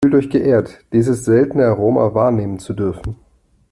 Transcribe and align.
Fühlt 0.03 0.15
euch 0.15 0.29
geehrt, 0.31 0.79
dieses 0.93 1.25
seltene 1.25 1.67
Aroma 1.67 2.15
wahrnehmen 2.15 2.57
zu 2.57 2.73
dürfen! 2.73 3.17